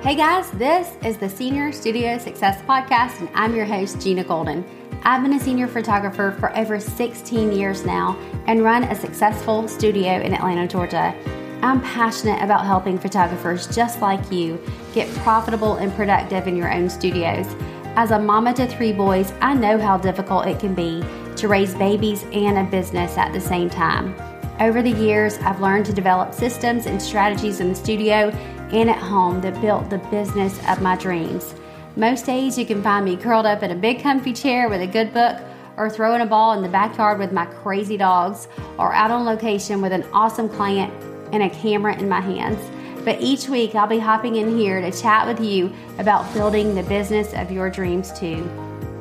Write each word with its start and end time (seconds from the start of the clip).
Hey 0.00 0.14
guys, 0.14 0.48
this 0.52 0.96
is 1.04 1.18
the 1.18 1.28
Senior 1.28 1.72
Studio 1.72 2.18
Success 2.18 2.62
Podcast, 2.62 3.18
and 3.18 3.28
I'm 3.34 3.56
your 3.56 3.64
host, 3.64 4.00
Gina 4.00 4.22
Golden. 4.22 4.64
I've 5.02 5.22
been 5.22 5.32
a 5.32 5.40
senior 5.40 5.66
photographer 5.66 6.36
for 6.38 6.56
over 6.56 6.78
16 6.78 7.50
years 7.50 7.84
now 7.84 8.16
and 8.46 8.62
run 8.62 8.84
a 8.84 8.94
successful 8.94 9.66
studio 9.66 10.20
in 10.20 10.34
Atlanta, 10.34 10.68
Georgia. 10.68 11.12
I'm 11.62 11.80
passionate 11.82 12.40
about 12.40 12.64
helping 12.64 12.96
photographers 12.96 13.66
just 13.74 14.00
like 14.00 14.30
you 14.30 14.62
get 14.94 15.12
profitable 15.16 15.74
and 15.74 15.92
productive 15.92 16.46
in 16.46 16.54
your 16.56 16.72
own 16.72 16.88
studios. 16.88 17.46
As 17.96 18.12
a 18.12 18.20
mama 18.20 18.54
to 18.54 18.68
three 18.68 18.92
boys, 18.92 19.32
I 19.40 19.52
know 19.54 19.78
how 19.78 19.98
difficult 19.98 20.46
it 20.46 20.60
can 20.60 20.76
be 20.76 21.02
to 21.34 21.48
raise 21.48 21.74
babies 21.74 22.24
and 22.32 22.56
a 22.56 22.70
business 22.70 23.18
at 23.18 23.32
the 23.32 23.40
same 23.40 23.68
time. 23.68 24.14
Over 24.60 24.80
the 24.80 24.92
years, 24.92 25.38
I've 25.38 25.60
learned 25.60 25.86
to 25.86 25.92
develop 25.92 26.34
systems 26.34 26.86
and 26.86 27.02
strategies 27.02 27.58
in 27.58 27.68
the 27.68 27.74
studio 27.74 28.32
and 28.72 28.90
at 28.90 28.98
home 28.98 29.40
that 29.40 29.60
built 29.60 29.90
the 29.90 29.98
business 30.10 30.58
of 30.68 30.82
my 30.82 30.96
dreams. 30.96 31.54
Most 31.96 32.26
days, 32.26 32.58
you 32.58 32.64
can 32.64 32.82
find 32.82 33.04
me 33.04 33.16
curled 33.16 33.46
up 33.46 33.62
in 33.62 33.70
a 33.70 33.74
big 33.74 34.02
comfy 34.02 34.32
chair 34.32 34.68
with 34.68 34.80
a 34.80 34.86
good 34.86 35.12
book, 35.12 35.36
or 35.76 35.88
throwing 35.88 36.20
a 36.20 36.26
ball 36.26 36.52
in 36.52 36.62
the 36.62 36.68
backyard 36.68 37.18
with 37.18 37.32
my 37.32 37.46
crazy 37.46 37.96
dogs, 37.96 38.48
or 38.78 38.92
out 38.92 39.10
on 39.10 39.24
location 39.24 39.80
with 39.80 39.92
an 39.92 40.04
awesome 40.12 40.48
client 40.48 40.92
and 41.32 41.42
a 41.42 41.50
camera 41.50 41.96
in 41.96 42.08
my 42.08 42.20
hands. 42.20 42.58
But 43.04 43.20
each 43.20 43.48
week, 43.48 43.74
I'll 43.74 43.86
be 43.86 43.98
hopping 43.98 44.36
in 44.36 44.58
here 44.58 44.80
to 44.80 44.92
chat 44.92 45.26
with 45.26 45.40
you 45.40 45.72
about 45.98 46.32
building 46.34 46.74
the 46.74 46.82
business 46.82 47.32
of 47.34 47.50
your 47.50 47.70
dreams 47.70 48.12
too. 48.18 48.48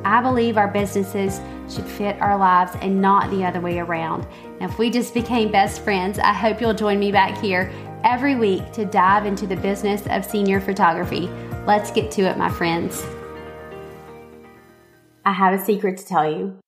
I 0.06 0.22
believe 0.22 0.58
our 0.58 0.70
businesses 0.70 1.42
should 1.70 1.86
fit 1.86 2.20
our 2.22 2.38
lives 2.38 2.72
and 2.82 3.02
not 3.02 3.30
the 3.30 3.44
other 3.44 3.60
way 3.60 3.80
around. 3.80 4.26
Now, 4.60 4.68
if 4.68 4.78
we 4.80 4.90
just 4.90 5.14
became 5.14 5.52
best 5.52 5.82
friends, 5.82 6.18
I 6.20 6.32
hope 6.32 6.62
you'll 6.62 6.74
join 6.74 7.00
me 7.00 7.12
back 7.12 7.38
here 7.38 7.72
every 8.04 8.36
week 8.36 8.72
to 8.74 8.86
dive 8.86 9.26
into 9.26 9.48
the 9.48 9.56
business 9.56 10.04
of 10.08 10.26
senior 10.26 10.62
photography. 10.62 11.30
Let's 11.66 11.92
get 11.92 12.12
to 12.12 12.24
it, 12.24 12.38
my 12.38 12.50
friends. 12.50 13.06
I 15.26 15.34
have 15.34 15.54
a 15.54 15.64
secret 15.64 15.98
to 15.98 16.06
tell 16.06 16.32
you. 16.32 16.60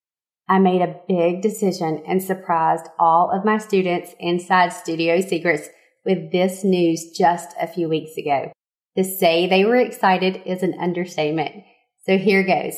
I 0.50 0.60
made 0.60 0.82
a 0.82 1.00
big 1.08 1.42
decision 1.42 2.02
and 2.08 2.22
surprised 2.22 2.88
all 2.98 3.32
of 3.32 3.46
my 3.46 3.58
students 3.58 4.16
inside 4.20 4.74
Studio 4.74 5.22
Secrets 5.22 5.70
with 6.06 6.32
this 6.32 6.64
news 6.64 7.12
just 7.18 7.56
a 7.62 7.68
few 7.68 7.88
weeks 7.88 8.18
ago. 8.18 8.52
To 8.98 9.04
say 9.04 9.48
they 9.48 9.64
were 9.64 9.76
excited 9.76 10.42
is 10.46 10.64
an 10.64 10.76
understatement. 10.80 11.64
So 12.06 12.18
here 12.18 12.44
goes. 12.44 12.76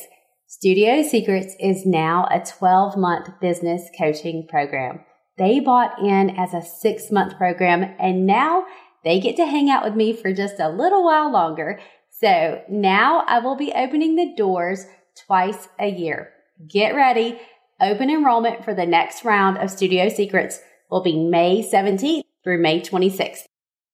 Studio 0.48 1.02
Secrets 1.02 1.56
is 1.60 1.86
now 1.86 2.28
a 2.30 2.42
12 2.46 2.98
month 2.98 3.30
business 3.40 3.90
coaching 3.98 4.46
program. 4.50 5.00
They 5.38 5.60
bought 5.60 6.00
in 6.00 6.32
as 6.32 6.54
a 6.54 6.62
six 6.62 7.12
month 7.12 7.38
program 7.38 7.96
and 8.00 8.26
now 8.26 8.66
they 9.04 9.20
get 9.20 9.36
to 9.38 9.46
hang 9.46 9.70
out 9.70 9.84
with 9.84 9.96
me 9.96 10.14
for 10.14 10.34
just 10.34 10.60
a 10.60 10.70
little 10.70 11.04
while 11.04 11.32
longer. 11.32 11.80
So 12.10 12.62
now 12.70 13.24
I 13.28 13.40
will 13.40 13.56
be 13.56 13.74
opening 13.74 14.16
the 14.16 14.34
doors 14.36 14.86
twice 15.26 15.70
a 15.80 15.90
year. 15.90 16.32
Get 16.68 16.96
ready. 16.96 17.40
Open 17.80 18.12
enrollment 18.12 18.64
for 18.64 18.76
the 18.76 18.86
next 18.86 19.26
round 19.26 19.58
of 19.58 19.72
Studio 19.72 20.08
Secrets 20.08 20.60
will 20.92 21.02
be 21.02 21.18
May 21.18 21.64
17th 21.64 22.24
through 22.44 22.62
May 22.62 22.82
26th. 22.82 23.46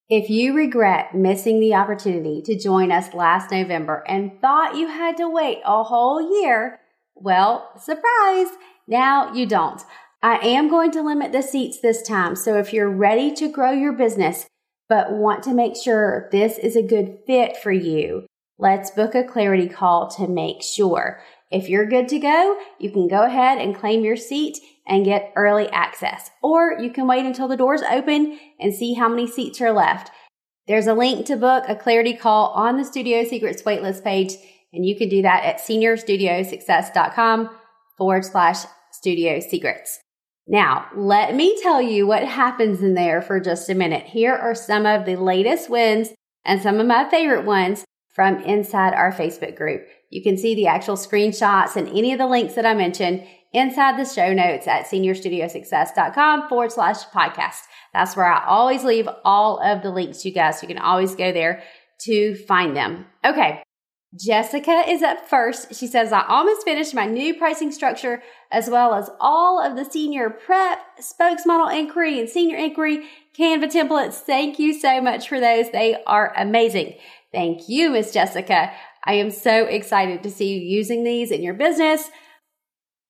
If 0.10 0.30
you 0.30 0.54
regret 0.54 1.14
missing 1.14 1.60
the 1.60 1.74
opportunity 1.76 2.42
to 2.44 2.58
join 2.58 2.92
us 2.92 3.14
last 3.14 3.52
November 3.52 4.04
and 4.08 4.40
thought 4.42 4.78
you 4.78 4.88
had 4.88 5.18
to 5.18 5.30
wait 5.30 5.60
a 5.66 5.84
whole 5.84 6.42
year, 6.42 6.80
well, 7.16 7.72
surprise, 7.78 8.48
now 8.88 9.34
you 9.34 9.46
don't. 9.46 9.82
I 10.24 10.38
am 10.38 10.68
going 10.68 10.92
to 10.92 11.04
limit 11.04 11.32
the 11.32 11.44
seats 11.44 11.80
this 11.80 12.02
time, 12.02 12.36
so 12.36 12.58
if 12.58 12.74
you're 12.74 12.90
ready 12.90 13.32
to 13.36 13.48
grow 13.48 13.72
your 13.72 13.94
business 13.94 14.48
but 14.90 15.12
want 15.12 15.44
to 15.44 15.54
make 15.54 15.76
sure 15.76 16.28
this 16.32 16.58
is 16.58 16.76
a 16.76 16.82
good 16.82 17.20
fit 17.28 17.56
for 17.58 17.72
you, 17.72 18.26
let's 18.58 18.90
book 18.90 19.14
a 19.14 19.24
clarity 19.24 19.68
call 19.70 20.10
to 20.12 20.28
make 20.28 20.64
sure. 20.64 21.22
If 21.52 21.70
you're 21.70 21.86
good 21.86 22.08
to 22.08 22.20
go, 22.20 22.60
you 22.80 22.90
can 22.90 23.08
go 23.08 23.24
ahead 23.24 23.60
and 23.60 23.76
claim 23.76 24.04
your 24.04 24.16
seat 24.16 24.58
and 24.88 25.06
get 25.06 25.34
early 25.36 25.70
access. 25.70 26.32
Or 26.42 26.80
you 26.80 26.90
can 26.90 27.06
wait 27.06 27.26
until 27.26 27.48
the 27.48 27.58
doors 27.58 27.84
open 27.84 28.40
and 28.60 28.74
see 28.74 28.94
how 28.94 29.10
many 29.10 29.28
seats 29.28 29.62
are 29.62 29.72
left. 29.72 30.10
There's 30.68 30.88
a 30.88 30.94
link 30.94 31.28
to 31.28 31.36
book 31.36 31.66
a 31.68 31.76
clarity 31.76 32.16
call 32.16 32.48
on 32.50 32.78
the 32.78 32.86
Studio 32.86 33.24
Secrets 33.24 33.62
waitlist 33.62 34.04
page, 34.04 34.34
and 34.74 34.84
you 34.84 34.98
can 34.98 35.10
do 35.10 35.22
that 35.22 35.44
at 35.44 35.60
seniorstudiosuccess.com 35.60 37.50
forward 37.98 38.26
slash 38.26 38.66
studio 38.92 39.40
secrets. 39.40 40.00
Now, 40.48 40.88
let 40.96 41.36
me 41.36 41.60
tell 41.62 41.82
you 41.82 42.08
what 42.08 42.24
happens 42.24 42.82
in 42.82 42.94
there 42.94 43.22
for 43.22 43.40
just 43.40 43.70
a 43.70 43.76
minute. 43.76 44.06
Here 44.06 44.34
are 44.34 44.56
some 44.56 44.86
of 44.86 45.06
the 45.06 45.18
latest 45.18 45.70
wins 45.70 46.14
and 46.46 46.62
some 46.62 46.80
of 46.80 46.88
my 46.88 47.10
favorite 47.10 47.46
ones 47.46 47.84
from 48.14 48.40
inside 48.40 48.94
our 48.94 49.12
Facebook 49.12 49.58
group. 49.58 49.86
You 50.10 50.24
can 50.24 50.38
see 50.38 50.56
the 50.56 50.68
actual 50.68 50.96
screenshots 50.96 51.76
and 51.76 51.90
any 51.90 52.14
of 52.14 52.18
the 52.18 52.28
links 52.28 52.56
that 52.56 52.66
I 52.66 52.74
mentioned 52.74 53.28
inside 53.54 54.00
the 54.00 54.10
show 54.10 54.34
notes 54.34 54.68
at 54.68 54.86
seniorstudiosuccess.com 54.86 56.48
forward 56.48 56.72
slash 56.72 57.04
podcast. 57.14 57.62
That's 57.94 58.16
where 58.16 58.32
I 58.32 58.46
always 58.46 58.84
leave 58.84 59.10
all 59.26 59.60
of 59.60 59.84
the 59.84 59.92
links, 59.92 60.24
you 60.24 60.32
guys. 60.32 60.62
You 60.62 60.68
can 60.70 60.78
always 60.78 61.16
go 61.16 61.34
there 61.34 61.62
to 62.02 62.36
find 62.36 62.76
them. 62.76 63.06
Okay. 63.26 63.64
Jessica 64.16 64.84
is 64.88 65.02
up 65.02 65.28
first. 65.28 65.76
She 65.76 65.86
says, 65.86 66.14
I 66.14 66.26
almost 66.28 66.64
finished 66.64 66.96
my 66.96 67.06
new 67.06 67.34
pricing 67.34 67.72
structure 67.72 68.24
as 68.52 68.70
well 68.70 68.94
as 68.94 69.10
all 69.20 69.62
of 69.62 69.76
the 69.76 69.84
senior 69.84 70.30
prep, 70.30 70.80
spokesmodel 71.02 71.78
inquiry, 71.78 72.20
and 72.20 72.30
senior 72.30 72.58
inquiry 72.58 73.06
Canva 73.38 73.66
templates. 73.66 74.16
Thank 74.16 74.60
you 74.60 74.74
so 74.74 75.02
much 75.02 75.28
for 75.28 75.40
those. 75.40 75.72
They 75.72 76.02
are 76.08 76.34
amazing. 76.38 76.96
Thank 77.34 77.68
you, 77.68 77.90
Miss 77.90 78.14
Jessica. 78.14 78.72
I 79.04 79.14
am 79.14 79.30
so 79.30 79.66
excited 79.66 80.24
to 80.24 80.32
see 80.32 80.54
you 80.54 80.78
using 80.78 81.04
these 81.04 81.30
in 81.30 81.44
your 81.44 81.54
business. 81.54 82.10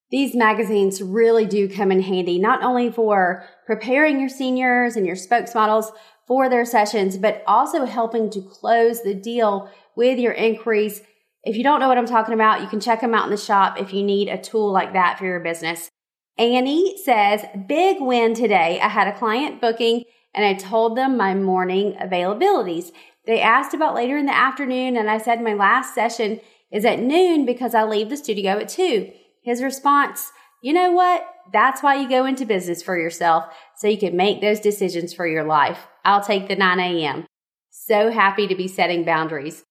These 0.10 0.36
magazines 0.36 1.02
really 1.02 1.46
do 1.46 1.70
come 1.70 1.92
in 1.92 2.02
handy, 2.02 2.40
not 2.40 2.64
only 2.64 2.92
for 2.92 3.46
preparing 3.66 4.20
your 4.20 4.30
seniors 4.30 4.96
and 4.96 5.06
your 5.06 5.16
spokesmodels 5.16 5.92
for 6.28 6.50
their 6.50 6.66
sessions, 6.66 7.18
but 7.18 7.42
also 7.48 7.86
helping 7.86 8.30
to 8.30 8.42
close 8.42 9.02
the 9.02 9.16
deal 9.16 9.72
with 9.96 10.20
your 10.20 10.34
inquiries. 10.34 11.02
If 11.44 11.56
you 11.56 11.64
don't 11.64 11.80
know 11.80 11.88
what 11.88 11.98
I'm 11.98 12.06
talking 12.06 12.34
about, 12.34 12.62
you 12.62 12.68
can 12.68 12.82
check 12.82 13.00
them 13.00 13.16
out 13.16 13.26
in 13.26 13.32
the 13.32 13.38
shop 13.38 13.80
if 13.80 13.94
you 13.94 14.04
need 14.04 14.28
a 14.28 14.38
tool 14.38 14.72
like 14.72 14.94
that 14.94 15.18
for 15.18 15.26
your 15.26 15.40
business. 15.40 15.90
Annie 16.38 16.98
says, 17.04 17.46
big 17.68 17.98
win 18.00 18.34
today. 18.34 18.80
I 18.82 18.90
had 18.90 19.08
a 19.08 19.18
client 19.18 19.62
booking 19.62 20.04
and 20.36 20.46
I 20.46 20.54
told 20.54 20.96
them 20.96 21.18
my 21.18 21.34
morning 21.34 21.96
availabilities. 22.00 22.92
They 23.26 23.42
asked 23.42 23.74
about 23.74 23.96
later 23.96 24.18
in 24.18 24.26
the 24.26 24.36
afternoon 24.36 24.98
and 24.98 25.10
I 25.10 25.18
said 25.18 25.42
my 25.42 25.54
last 25.54 25.96
session 25.96 26.40
is 26.72 26.86
at 26.86 27.00
noon 27.00 27.46
because 27.46 27.74
I 27.74 27.86
leave 27.86 28.10
the 28.10 28.18
studio 28.18 28.60
at 28.60 28.70
two. 28.70 29.12
His 29.42 29.64
response, 29.64 30.32
you 30.62 30.74
know 30.74 30.92
what? 30.92 31.26
That's 31.54 31.82
why 31.82 31.96
you 31.96 32.10
go 32.10 32.26
into 32.26 32.46
business 32.46 32.84
for 32.84 32.98
yourself 32.98 33.46
so 33.78 33.88
you 33.88 33.98
can 33.98 34.18
make 34.18 34.42
those 34.42 34.60
decisions 34.60 35.14
for 35.14 35.26
your 35.26 35.46
life. 35.46 35.88
I'll 36.08 36.24
take 36.24 36.48
the 36.48 36.56
9 36.56 36.80
a.m. 36.80 37.26
So 37.70 38.12
happy 38.12 38.48
to 38.48 38.56
be 38.56 38.68
setting 38.68 39.04
boundaries. 39.04 39.64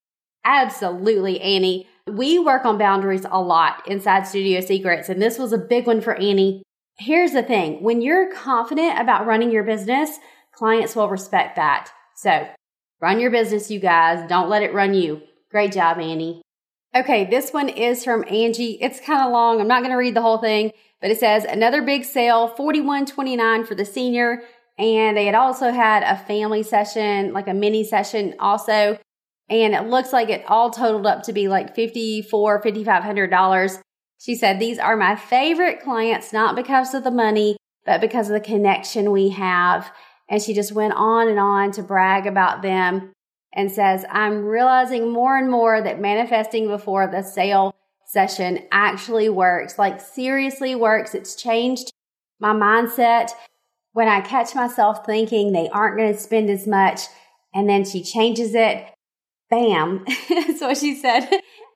Absolutely, 0.44 1.41
Annie. 1.41 1.88
We 2.06 2.38
work 2.38 2.64
on 2.64 2.78
boundaries 2.78 3.24
a 3.28 3.41
lot 3.41 3.82
inside 3.88 4.28
Studio 4.28 4.60
Secrets, 4.60 5.08
and 5.08 5.20
this 5.20 5.38
was 5.38 5.52
a 5.52 5.58
big 5.58 5.86
one 5.86 6.02
for 6.02 6.14
Annie. 6.14 6.62
Here's 6.98 7.32
the 7.32 7.42
thing 7.42 7.82
when 7.82 8.02
you're 8.02 8.32
confident 8.32 9.00
about 9.00 9.26
running 9.26 9.50
your 9.50 9.64
business, 9.64 10.19
clients 10.52 10.94
will 10.94 11.08
respect 11.08 11.56
that. 11.56 11.91
So 12.14 12.47
run 13.00 13.18
your 13.18 13.30
business, 13.30 13.70
you 13.70 13.80
guys. 13.80 14.28
Don't 14.28 14.50
let 14.50 14.62
it 14.62 14.74
run 14.74 14.92
you. 14.94 15.22
Great 15.50 15.72
job, 15.72 15.98
Annie. 15.98 16.42
Okay, 16.94 17.24
this 17.24 17.53
one 17.53 17.68
is 17.68 18.04
from 18.04 18.24
Angie. 18.28 18.78
It's 18.80 19.00
kind 19.00 19.26
of 19.26 19.32
long. 19.32 19.60
I'm 19.60 19.68
not 19.68 19.80
going 19.80 19.91
to 19.91 19.98
read 19.98 20.14
the 20.14 20.22
whole 20.22 20.38
thing, 20.38 20.72
but 21.00 21.10
it 21.10 21.18
says 21.18 21.44
another 21.44 21.82
big 21.82 22.04
sale, 22.04 22.54
41.29 22.56 23.66
for 23.66 23.74
the 23.74 23.84
senior, 23.84 24.42
and 24.78 25.16
they 25.16 25.26
had 25.26 25.34
also 25.34 25.70
had 25.70 26.03
a 26.03 26.16
family 26.25 26.62
session, 26.62 27.32
like 27.32 27.48
a 27.48 27.54
mini 27.54 27.84
session 27.84 28.34
also, 28.38 28.98
and 29.48 29.74
it 29.74 29.89
looks 29.89 30.12
like 30.12 30.28
it 30.28 30.45
all 30.48 30.71
totaled 30.71 31.06
up 31.06 31.22
to 31.24 31.33
be 31.33 31.48
like 31.48 31.74
54, 31.74 32.62
5500 32.62 33.30
dollars. 33.30 33.78
She 34.18 34.34
said 34.34 34.59
these 34.59 34.78
are 34.78 34.97
my 34.97 35.15
favorite 35.16 35.80
clients 35.83 36.33
not 36.33 36.56
because 36.56 36.95
of 36.95 37.04
the 37.04 37.10
money, 37.10 37.56
but 37.84 38.00
because 38.00 38.28
of 38.28 38.34
the 38.34 38.41
connection 38.41 39.10
we 39.12 39.30
have. 39.30 39.91
And 40.28 40.42
she 40.42 40.54
just 40.54 40.72
went 40.72 40.95
on 40.95 41.28
and 41.28 41.39
on 41.39 41.71
to 41.72 41.83
brag 41.83 42.27
about 42.27 42.62
them 42.62 43.12
and 43.54 43.71
says, 43.71 44.04
I'm 44.10 44.45
realizing 44.45 45.12
more 45.12 45.36
and 45.36 45.50
more 45.50 45.80
that 45.80 46.00
manifesting 46.00 46.66
before 46.66 47.06
the 47.06 47.22
sale 47.22 47.74
session 48.06 48.65
actually 48.72 49.28
works, 49.28 49.78
like 49.78 50.00
seriously 50.00 50.74
works. 50.74 51.15
It's 51.15 51.34
changed 51.34 51.92
my 52.41 52.53
mindset. 52.53 53.30
When 53.97 54.09
I 54.09 54.21
catch 54.21 54.54
myself 54.54 55.07
thinking 55.07 55.53
they 55.53 55.71
aren't 55.71 55.97
going 55.97 56.13
to 56.13 56.21
spend 56.21 56.51
as 56.51 56.66
much, 56.66 57.01
and 57.54 57.66
then 57.66 57.83
she 57.83 58.03
changes 58.03 58.54
it, 58.54 58.84
bam. 59.48 60.04
That's 60.28 60.60
what 60.60 60.77
she 60.77 60.95
said. 60.95 61.27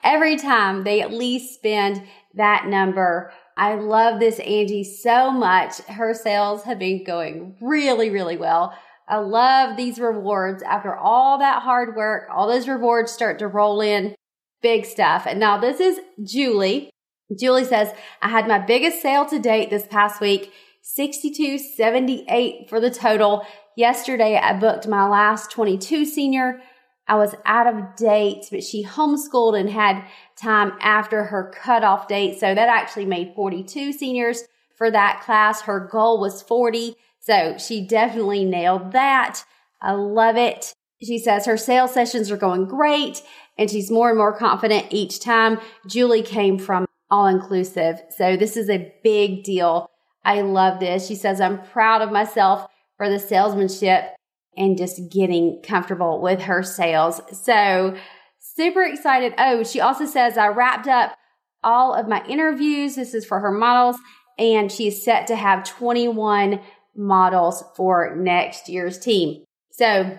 Every 0.04 0.36
time 0.36 0.84
they 0.84 1.00
at 1.00 1.14
least 1.14 1.54
spend 1.54 2.02
that 2.34 2.66
number. 2.66 3.32
I 3.56 3.76
love 3.76 4.20
this 4.20 4.38
Angie 4.40 4.84
so 4.84 5.30
much. 5.30 5.78
Her 5.84 6.12
sales 6.12 6.64
have 6.64 6.78
been 6.78 7.04
going 7.04 7.56
really, 7.58 8.10
really 8.10 8.36
well. 8.36 8.74
I 9.08 9.16
love 9.16 9.78
these 9.78 9.98
rewards. 9.98 10.62
After 10.62 10.94
all 10.94 11.38
that 11.38 11.62
hard 11.62 11.96
work, 11.96 12.28
all 12.30 12.46
those 12.46 12.68
rewards 12.68 13.10
start 13.10 13.38
to 13.38 13.48
roll 13.48 13.80
in. 13.80 14.14
Big 14.60 14.84
stuff. 14.84 15.26
And 15.26 15.40
now 15.40 15.56
this 15.56 15.80
is 15.80 15.98
Julie. 16.22 16.90
Julie 17.38 17.64
says, 17.64 17.94
I 18.20 18.28
had 18.28 18.46
my 18.46 18.58
biggest 18.58 19.00
sale 19.00 19.24
to 19.24 19.38
date 19.38 19.70
this 19.70 19.86
past 19.86 20.20
week, 20.20 20.52
6278 20.82 22.68
for 22.68 22.80
the 22.80 22.90
total. 22.90 23.46
Yesterday, 23.76 24.36
I 24.36 24.58
booked 24.58 24.88
my 24.88 25.08
last 25.08 25.50
22 25.50 26.04
senior. 26.04 26.60
I 27.06 27.16
was 27.16 27.34
out 27.44 27.66
of 27.66 27.96
date, 27.96 28.46
but 28.50 28.62
she 28.62 28.84
homeschooled 28.84 29.58
and 29.58 29.68
had 29.68 30.04
time 30.40 30.72
after 30.80 31.24
her 31.24 31.52
cutoff 31.54 32.08
date. 32.08 32.38
So 32.38 32.54
that 32.54 32.68
actually 32.68 33.06
made 33.06 33.34
42 33.34 33.92
seniors 33.92 34.44
for 34.76 34.90
that 34.90 35.22
class. 35.24 35.62
Her 35.62 35.88
goal 35.90 36.20
was 36.20 36.42
40. 36.42 36.94
So 37.20 37.58
she 37.58 37.86
definitely 37.86 38.44
nailed 38.44 38.92
that. 38.92 39.44
I 39.82 39.92
love 39.92 40.36
it. 40.36 40.72
She 41.02 41.18
says 41.18 41.46
her 41.46 41.56
sales 41.56 41.94
sessions 41.94 42.30
are 42.30 42.36
going 42.36 42.66
great 42.66 43.22
and 43.58 43.70
she's 43.70 43.90
more 43.90 44.08
and 44.08 44.18
more 44.18 44.36
confident 44.36 44.86
each 44.90 45.20
time. 45.20 45.58
Julie 45.86 46.22
came 46.22 46.58
from 46.58 46.86
all 47.10 47.26
inclusive. 47.26 48.00
So 48.16 48.36
this 48.36 48.56
is 48.56 48.70
a 48.70 48.92
big 49.02 49.42
deal. 49.42 49.90
I 50.24 50.42
love 50.42 50.80
this. 50.80 51.06
She 51.06 51.14
says, 51.14 51.40
I'm 51.40 51.62
proud 51.62 52.02
of 52.02 52.12
myself 52.12 52.66
for 52.96 53.08
the 53.08 53.18
salesmanship 53.18 54.14
and 54.56 54.76
just 54.76 55.10
getting 55.10 55.62
comfortable 55.62 56.20
with 56.20 56.42
her 56.42 56.62
sales. 56.62 57.20
So 57.32 57.96
super 58.38 58.82
excited. 58.82 59.34
Oh, 59.38 59.64
she 59.64 59.80
also 59.80 60.06
says, 60.06 60.36
I 60.36 60.48
wrapped 60.48 60.88
up 60.88 61.16
all 61.62 61.94
of 61.94 62.08
my 62.08 62.24
interviews. 62.26 62.96
This 62.96 63.14
is 63.14 63.24
for 63.24 63.40
her 63.40 63.52
models 63.52 63.96
and 64.38 64.72
she's 64.72 65.04
set 65.04 65.26
to 65.28 65.36
have 65.36 65.64
21 65.64 66.60
models 66.96 67.62
for 67.76 68.16
next 68.16 68.68
year's 68.68 68.98
team. 68.98 69.44
So 69.70 70.18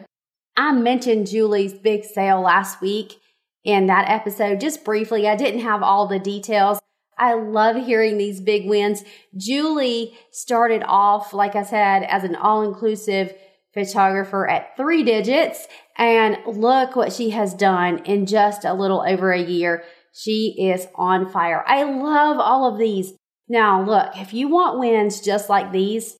I 0.56 0.72
mentioned 0.72 1.28
Julie's 1.28 1.74
big 1.74 2.04
sale 2.04 2.42
last 2.42 2.82
week 2.82 3.16
in 3.64 3.88
that 3.88 4.10
episode 4.10 4.60
just 4.60 4.84
briefly. 4.84 5.28
I 5.28 5.36
didn't 5.36 5.62
have 5.62 5.84
all 5.84 6.08
the 6.08 6.20
details. 6.20 6.80
I 7.22 7.36
love 7.36 7.76
hearing 7.76 8.18
these 8.18 8.42
big 8.42 8.68
wins. 8.68 9.04
Julie 9.38 10.18
started 10.32 10.82
off, 10.88 11.34
like 11.34 11.56
I 11.56 11.62
said, 11.64 12.02
as 12.04 12.24
an 12.24 12.36
all 12.36 12.64
inclusive 12.64 13.34
photographer 13.76 14.50
at 14.50 14.76
three 14.76 15.04
digits. 15.04 15.68
And 15.98 16.38
look 16.48 16.96
what 16.96 17.14
she 17.14 17.30
has 17.30 17.54
done 17.54 18.00
in 18.00 18.26
just 18.26 18.66
a 18.66 18.74
little 18.74 19.04
over 19.08 19.32
a 19.32 19.40
year. 19.40 19.84
She 20.14 20.56
is 20.60 20.88
on 20.96 21.30
fire. 21.30 21.64
I 21.68 21.84
love 21.84 22.40
all 22.40 22.66
of 22.66 22.80
these. 22.80 23.14
Now, 23.48 23.84
look, 23.84 24.18
if 24.18 24.34
you 24.34 24.48
want 24.48 24.80
wins 24.80 25.22
just 25.22 25.48
like 25.48 25.72
these, 25.72 26.18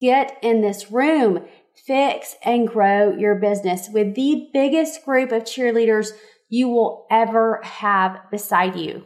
get 0.00 0.36
in 0.42 0.62
this 0.62 0.90
room, 0.90 1.46
fix 1.86 2.34
and 2.44 2.66
grow 2.66 3.16
your 3.16 3.36
business 3.36 3.88
with 3.88 4.16
the 4.16 4.48
biggest 4.52 5.04
group 5.04 5.30
of 5.30 5.44
cheerleaders 5.44 6.10
you 6.48 6.68
will 6.68 7.06
ever 7.08 7.60
have 7.62 8.18
beside 8.32 8.74
you. 8.74 9.04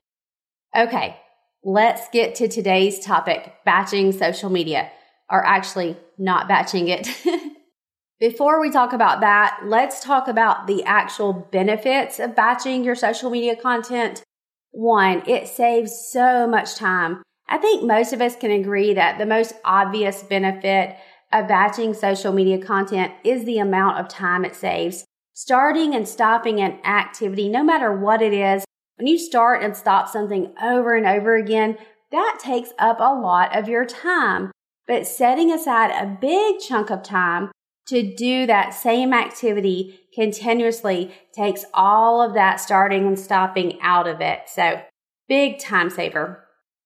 Okay, 0.74 1.20
let's 1.64 2.08
get 2.10 2.34
to 2.36 2.48
today's 2.48 3.00
topic 3.00 3.54
batching 3.64 4.12
social 4.12 4.50
media, 4.50 4.90
or 5.30 5.44
actually 5.44 5.96
not 6.18 6.46
batching 6.46 6.88
it. 6.88 7.08
Before 8.20 8.60
we 8.60 8.70
talk 8.70 8.92
about 8.92 9.20
that, 9.22 9.60
let's 9.64 10.00
talk 10.00 10.28
about 10.28 10.66
the 10.66 10.84
actual 10.84 11.32
benefits 11.32 12.20
of 12.20 12.36
batching 12.36 12.84
your 12.84 12.94
social 12.94 13.30
media 13.30 13.56
content. 13.56 14.22
One, 14.70 15.22
it 15.26 15.48
saves 15.48 16.08
so 16.10 16.46
much 16.46 16.76
time. 16.76 17.22
I 17.48 17.58
think 17.58 17.82
most 17.82 18.12
of 18.12 18.20
us 18.20 18.36
can 18.36 18.50
agree 18.50 18.94
that 18.94 19.18
the 19.18 19.26
most 19.26 19.54
obvious 19.64 20.22
benefit 20.22 20.96
of 21.32 21.48
batching 21.48 21.94
social 21.94 22.32
media 22.32 22.58
content 22.58 23.12
is 23.24 23.44
the 23.44 23.58
amount 23.58 23.98
of 23.98 24.08
time 24.08 24.44
it 24.44 24.54
saves. 24.54 25.04
Starting 25.34 25.94
and 25.94 26.06
stopping 26.06 26.60
an 26.60 26.78
activity, 26.84 27.48
no 27.48 27.64
matter 27.64 27.92
what 27.92 28.22
it 28.22 28.32
is, 28.32 28.64
when 28.96 29.06
you 29.06 29.18
start 29.18 29.62
and 29.62 29.76
stop 29.76 30.08
something 30.08 30.54
over 30.62 30.94
and 30.94 31.06
over 31.06 31.36
again, 31.36 31.76
that 32.12 32.38
takes 32.40 32.70
up 32.78 33.00
a 33.00 33.14
lot 33.14 33.56
of 33.56 33.68
your 33.68 33.84
time. 33.84 34.52
But 34.86 35.06
setting 35.06 35.50
aside 35.50 35.90
a 35.90 36.18
big 36.20 36.60
chunk 36.60 36.90
of 36.90 37.02
time 37.02 37.50
to 37.88 38.14
do 38.14 38.46
that 38.46 38.74
same 38.74 39.12
activity 39.12 40.00
continuously 40.14 41.12
takes 41.32 41.64
all 41.74 42.22
of 42.22 42.34
that 42.34 42.60
starting 42.60 43.06
and 43.06 43.18
stopping 43.18 43.78
out 43.82 44.06
of 44.06 44.20
it. 44.20 44.40
So 44.46 44.80
big 45.28 45.58
time 45.58 45.90
saver. 45.90 46.44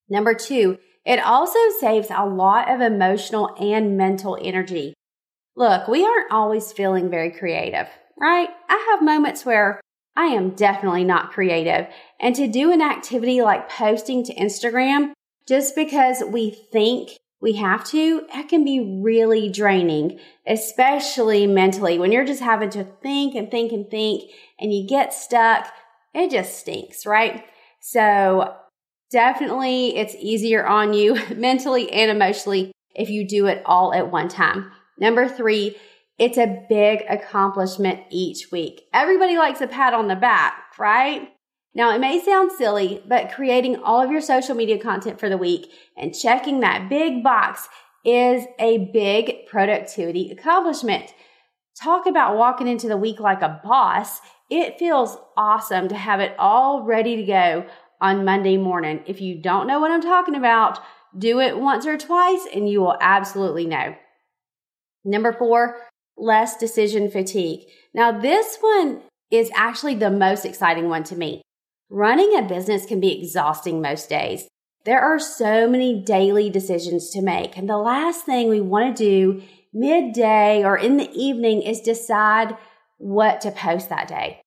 Number 0.09 0.35
two, 0.35 0.79
it 1.05 1.19
also 1.19 1.59
saves 1.81 2.09
a 2.11 2.27
lot 2.27 2.71
of 2.71 2.81
emotional 2.81 3.55
and 3.61 3.97
mental 3.97 4.39
energy. 4.41 4.95
Look, 5.57 5.89
we 5.89 6.05
aren't 6.05 6.33
always 6.33 6.73
feeling 6.73 7.11
very 7.11 7.31
creative, 7.31 7.89
right? 8.19 8.49
I 8.69 8.89
have 8.91 9.05
moments 9.05 9.45
where 9.45 9.81
I 10.19 10.25
am 10.25 10.51
definitely 10.51 11.05
not 11.05 11.31
creative. 11.31 11.87
And 12.19 12.35
to 12.35 12.49
do 12.49 12.73
an 12.73 12.83
activity 12.83 13.41
like 13.41 13.71
posting 13.71 14.25
to 14.25 14.35
Instagram 14.35 15.13
just 15.47 15.77
because 15.77 16.25
we 16.27 16.51
think 16.51 17.11
we 17.41 17.53
have 17.53 17.85
to, 17.91 18.27
that 18.35 18.49
can 18.49 18.65
be 18.65 19.01
really 19.01 19.49
draining, 19.49 20.19
especially 20.45 21.47
mentally. 21.47 22.01
When 22.01 22.11
you're 22.11 22.25
just 22.25 22.43
having 22.43 22.69
to 22.71 22.83
think 23.01 23.37
and 23.37 23.49
think 23.49 23.71
and 23.71 23.89
think 23.89 24.33
and 24.59 24.75
you 24.75 24.89
get 24.89 25.15
stuck, 25.15 25.69
it 26.13 26.33
just 26.33 26.59
stinks, 26.59 27.07
right? 27.07 27.45
So 27.79 28.57
definitely 29.13 29.97
it's 29.97 30.17
easier 30.17 30.67
on 30.67 30.95
you 30.95 31.17
mentally 31.37 31.93
and 31.93 32.11
emotionally 32.11 32.73
if 32.93 33.09
you 33.09 33.25
do 33.25 33.47
it 33.47 33.63
all 33.65 33.95
at 33.95 34.11
one 34.11 34.29
time. 34.29 34.73
Number 34.99 35.29
three, 35.29 35.77
it's 36.19 36.39
a 36.39 36.65
big 36.69 37.05
accomplishment 37.09 38.01
each 38.11 38.51
week. 38.51 38.83
Everybody 38.93 39.37
likes 39.37 39.61
a 39.61 39.69
pat 39.69 39.95
on 39.95 40.09
the 40.09 40.17
back, 40.17 40.55
right? 40.79 41.29
Now, 41.75 41.95
it 41.95 42.01
may 42.01 42.21
sound 42.21 42.51
silly, 42.51 43.03
but 43.07 43.33
creating 43.33 43.77
all 43.77 44.03
of 44.03 44.11
your 44.11 44.21
social 44.21 44.57
media 44.57 44.79
content 44.79 45.21
for 45.21 45.29
the 45.29 45.37
week 45.37 45.71
and 45.97 46.15
checking 46.15 46.61
that 46.61 46.89
big 46.89 47.23
box 47.23 47.69
is 48.05 48.45
a 48.59 48.91
big 48.93 49.47
productivity 49.47 50.31
accomplishment. 50.31 51.15
Talk 51.81 52.07
about 52.07 52.37
walking 52.37 52.67
into 52.67 52.89
the 52.89 52.97
week 52.97 53.21
like 53.21 53.43
a 53.43 53.61
boss. 53.63 54.21
It 54.51 54.79
feels 54.79 55.19
awesome 55.37 55.89
to 55.89 55.95
have 55.95 56.19
it 56.19 56.35
all 56.39 56.83
ready 56.83 57.17
to 57.17 57.23
go 57.23 57.67
on 58.01 58.25
Monday 58.25 58.57
morning. 58.57 59.05
If 59.07 59.21
you 59.21 59.41
don't 59.41 59.69
know 59.69 59.79
what 59.79 59.93
I'm 59.93 60.03
talking 60.03 60.35
about, 60.35 60.81
do 61.17 61.39
it 61.39 61.59
once 61.59 61.87
or 61.87 61.97
twice 61.97 62.47
and 62.53 62.69
you 62.69 62.81
will 62.81 62.97
absolutely 63.01 63.67
know. 63.67 63.95
Number 65.05 65.33
four, 65.33 65.81
less 66.19 66.57
decision 66.57 67.11
fatigue. 67.11 67.67
Now, 67.95 68.19
this 68.19 68.59
one 68.61 69.03
is 69.31 69.51
actually 69.55 69.95
the 69.95 70.11
most 70.11 70.45
exciting 70.45 70.89
one 70.89 71.05
to 71.05 71.17
me. 71.17 71.43
Running 71.91 72.37
a 72.37 72.43
business 72.43 72.87
can 72.87 73.01
be 73.01 73.19
exhausting 73.19 73.81
most 73.81 74.09
days. 74.09 74.47
There 74.85 75.01
are 75.01 75.19
so 75.19 75.69
many 75.69 76.03
daily 76.03 76.51
decisions 76.51 77.11
to 77.11 77.23
make, 77.23 77.57
and 77.57 77.69
the 77.69 77.77
last 77.77 78.25
thing 78.25 78.49
we 78.49 78.61
want 78.61 78.97
to 78.97 79.05
do 79.05 79.43
midday 79.73 80.65
or 80.65 80.77
in 80.77 80.97
the 80.97 81.11
evening 81.13 81.63
is 81.63 81.81
decide 81.81 82.57
what 82.99 83.41
to 83.43 83.51
post 83.51 83.89
that 83.89 84.09
day. 84.09 84.41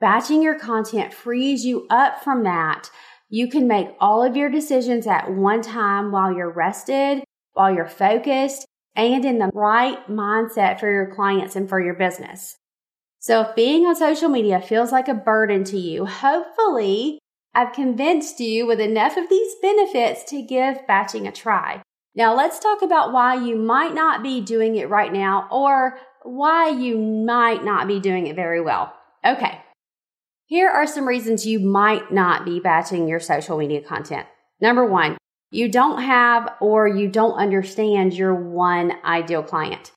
Batching 0.00 0.42
your 0.42 0.58
content 0.58 1.12
frees 1.12 1.64
you 1.64 1.86
up 1.90 2.22
from 2.22 2.44
that. 2.44 2.90
You 3.28 3.48
can 3.48 3.66
make 3.66 3.88
all 4.00 4.22
of 4.22 4.36
your 4.36 4.48
decisions 4.48 5.06
at 5.06 5.30
one 5.30 5.62
time 5.62 6.12
while 6.12 6.32
you're 6.32 6.50
rested, 6.50 7.24
while 7.52 7.74
you're 7.74 7.88
focused, 7.88 8.66
and 8.98 9.24
in 9.24 9.38
the 9.38 9.50
right 9.54 10.06
mindset 10.08 10.80
for 10.80 10.92
your 10.92 11.06
clients 11.06 11.56
and 11.56 11.68
for 11.68 11.80
your 11.80 11.94
business. 11.94 12.58
So 13.20 13.42
if 13.42 13.54
being 13.54 13.86
on 13.86 13.96
social 13.96 14.28
media 14.28 14.60
feels 14.60 14.92
like 14.92 15.08
a 15.08 15.14
burden 15.14 15.64
to 15.64 15.78
you, 15.78 16.04
hopefully 16.04 17.18
I've 17.54 17.72
convinced 17.72 18.40
you 18.40 18.66
with 18.66 18.80
enough 18.80 19.16
of 19.16 19.28
these 19.28 19.54
benefits 19.62 20.24
to 20.30 20.42
give 20.42 20.86
batching 20.86 21.26
a 21.26 21.32
try. 21.32 21.82
Now 22.14 22.34
let's 22.34 22.58
talk 22.58 22.82
about 22.82 23.12
why 23.12 23.34
you 23.34 23.56
might 23.56 23.94
not 23.94 24.22
be 24.22 24.40
doing 24.40 24.76
it 24.76 24.88
right 24.88 25.12
now 25.12 25.48
or 25.50 25.98
why 26.24 26.68
you 26.68 26.98
might 26.98 27.64
not 27.64 27.86
be 27.86 28.00
doing 28.00 28.26
it 28.26 28.34
very 28.34 28.60
well. 28.60 28.92
Okay. 29.24 29.60
Here 30.46 30.68
are 30.68 30.86
some 30.86 31.06
reasons 31.06 31.46
you 31.46 31.60
might 31.60 32.10
not 32.10 32.44
be 32.44 32.58
batching 32.58 33.06
your 33.06 33.20
social 33.20 33.58
media 33.58 33.82
content. 33.82 34.26
Number 34.60 34.84
one, 34.84 35.17
you 35.50 35.68
don't 35.68 36.02
have 36.02 36.50
or 36.60 36.86
you 36.86 37.08
don't 37.08 37.34
understand 37.34 38.14
your 38.14 38.34
one 38.34 38.92
ideal 39.04 39.42
client. 39.42 39.92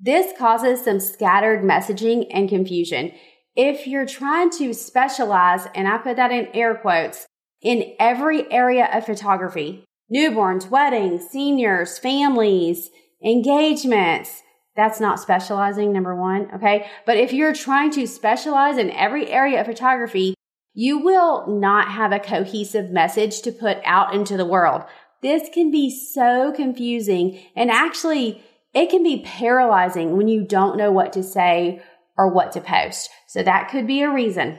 This 0.00 0.36
causes 0.38 0.84
some 0.84 1.00
scattered 1.00 1.62
messaging 1.62 2.26
and 2.30 2.48
confusion. 2.48 3.12
If 3.56 3.86
you're 3.86 4.06
trying 4.06 4.50
to 4.58 4.74
specialize, 4.74 5.66
and 5.74 5.88
I 5.88 5.98
put 5.98 6.16
that 6.16 6.32
in 6.32 6.48
air 6.54 6.74
quotes, 6.74 7.26
in 7.62 7.94
every 7.98 8.50
area 8.52 8.88
of 8.92 9.06
photography, 9.06 9.84
newborns, 10.14 10.68
weddings, 10.68 11.28
seniors, 11.30 11.98
families, 11.98 12.90
engagements, 13.24 14.42
that's 14.76 15.00
not 15.00 15.20
specializing, 15.20 15.92
number 15.92 16.14
one, 16.14 16.50
okay? 16.54 16.86
But 17.06 17.16
if 17.16 17.32
you're 17.32 17.54
trying 17.54 17.90
to 17.92 18.06
specialize 18.06 18.76
in 18.76 18.90
every 18.90 19.30
area 19.30 19.60
of 19.60 19.66
photography, 19.66 20.34
you 20.74 20.98
will 20.98 21.46
not 21.46 21.88
have 21.88 22.12
a 22.12 22.18
cohesive 22.18 22.90
message 22.90 23.40
to 23.42 23.52
put 23.52 23.78
out 23.84 24.14
into 24.14 24.36
the 24.36 24.44
world. 24.44 24.82
This 25.22 25.48
can 25.52 25.70
be 25.70 25.88
so 25.88 26.52
confusing 26.52 27.40
and 27.56 27.70
actually 27.70 28.42
it 28.74 28.90
can 28.90 29.04
be 29.04 29.22
paralyzing 29.24 30.16
when 30.16 30.28
you 30.28 30.44
don't 30.44 30.76
know 30.76 30.90
what 30.90 31.12
to 31.12 31.22
say 31.22 31.80
or 32.18 32.28
what 32.28 32.52
to 32.52 32.60
post. 32.60 33.08
So 33.28 33.42
that 33.42 33.70
could 33.70 33.86
be 33.86 34.02
a 34.02 34.12
reason. 34.12 34.58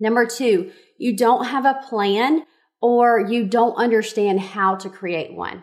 Number 0.00 0.26
two, 0.26 0.72
you 0.98 1.16
don't 1.16 1.46
have 1.46 1.66
a 1.66 1.80
plan 1.88 2.44
or 2.80 3.20
you 3.20 3.46
don't 3.46 3.74
understand 3.76 4.40
how 4.40 4.76
to 4.76 4.88
create 4.88 5.34
one. 5.34 5.62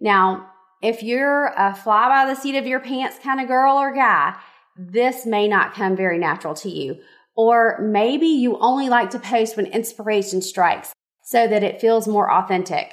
Now, 0.00 0.50
if 0.82 1.02
you're 1.02 1.46
a 1.56 1.74
fly 1.74 2.08
by 2.08 2.30
the 2.30 2.38
seat 2.38 2.56
of 2.56 2.66
your 2.66 2.80
pants 2.80 3.18
kind 3.22 3.40
of 3.40 3.48
girl 3.48 3.76
or 3.76 3.94
guy, 3.94 4.36
this 4.76 5.24
may 5.24 5.48
not 5.48 5.74
come 5.74 5.96
very 5.96 6.18
natural 6.18 6.54
to 6.54 6.68
you. 6.68 6.98
Or 7.36 7.78
maybe 7.80 8.26
you 8.26 8.58
only 8.58 8.88
like 8.88 9.10
to 9.10 9.18
post 9.18 9.56
when 9.56 9.66
inspiration 9.66 10.40
strikes 10.40 10.92
so 11.24 11.48
that 11.48 11.64
it 11.64 11.80
feels 11.80 12.06
more 12.06 12.30
authentic. 12.30 12.92